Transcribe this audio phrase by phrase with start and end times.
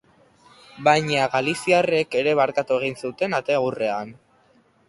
[0.87, 4.19] Baina galiziarrek ere barkatu egin zuten ate aurrean.